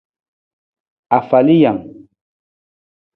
[1.17, 1.79] Afalijang.